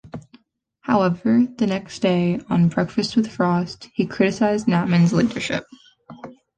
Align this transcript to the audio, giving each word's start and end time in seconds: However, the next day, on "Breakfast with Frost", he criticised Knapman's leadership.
However, 0.79 1.45
the 1.59 1.67
next 1.67 1.99
day, 2.01 2.41
on 2.49 2.69
"Breakfast 2.69 3.15
with 3.15 3.31
Frost", 3.31 3.91
he 3.93 4.07
criticised 4.07 4.65
Knapman's 4.65 5.13
leadership. 5.13 5.63